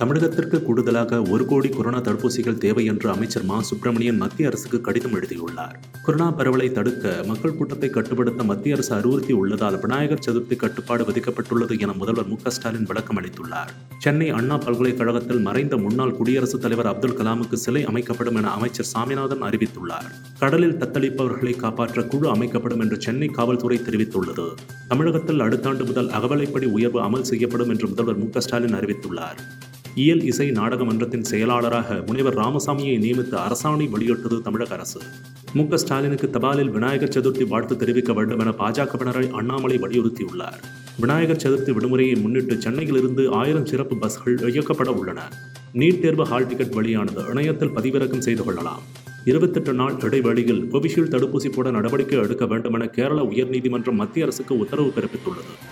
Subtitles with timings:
[0.00, 3.62] தமிழகத்திற்கு கூடுதலாக ஒரு கோடி கொரோனா தடுப்பூசிகள் தேவை என்று அமைச்சர் மா.
[3.62, 5.80] சுப்பிரமணியன் மத்திய அரசுக்கு கடிதம் எழுதியுள்ளார்.
[6.02, 11.92] கொரோனா பரவலை தடுக்க மக்கள் கூட்டத்தை கட்டுப்படுத்த மத்திய அரசு அறிவுறுத்தி உள்ளதால் விநாயகர் சதுர்த்தி கட்டுப்பாடு விதிக்கப்பட்டுள்ளது என
[11.92, 12.36] முதல்வர் மு.
[12.46, 13.68] ஸ்டாலின் விளக்கம் அளித்துள்ளார்.
[13.98, 20.10] சென்னை அண்ணா பல்கலைக்கழகத்தில் மறைந்த முன்னாள் குடியரசுத் தலைவர் அப்துல் கலாமுக்கு சிலை அமைக்கப்படும் என அமைச்சர் சாமிநாதன் அறிவித்துள்ளார்.
[20.38, 24.48] கடலில் தத்தளிப்பவர்களை காப்பாற்ற குழு அமைக்கப்படும் என்று சென்னை காவல்துறை தெரிவித்துள்ளது.
[24.88, 28.40] தமிழகத்தில் அடுத்த ஆண்டு முதல் அகவலைப்படி உயர்வு அமல் செய்யப்படும் என்று முதல்வர் மு.
[28.40, 29.38] ஸ்டாலின் அறிவித்துள்ளார்.
[29.94, 35.00] இயல் இசை நாடக மன்றத்தின் செயலாளராக முனைவர் ராமசாமியை நியமித்து அரசாணை வெளியிட்டது தமிழக அரசு.
[35.54, 40.60] மு க ஸ்டாலினுக்கு தபாலில் விநாயகர் சதுர்த்தி வாழ்த்து தெரிவிக்க வேண்டும் என பாஜகவினரை அண்ணாமலை வலியுறுத்தியுள்ளார்.
[41.00, 45.32] விநாயகர் சதுர்த்தி விடுமுறையை முன்னிட்டு சென்னையிலிருந்து ஆயிரம் சிறப்பு பஸ்கள் இயக்கப்பட உள்ளன.
[45.72, 48.82] நீட் தேர்வு ஹால் டிக்கெட் வெளியானது இணையத்தில் பதிவிறக்கம் செய்து கொள்ளலாம்.
[49.24, 54.92] இருபத்தெட்டு நாள் இடைவெளியில் கோவிஷீல்டு தடுப்பூசி போட நடவடிக்கை எடுக்க வேண்டும் என கேரள உயர்நீதிமன்றம் மத்திய அரசுக்கு உத்தரவு
[54.96, 55.71] பிறப்பித்துள்ளது.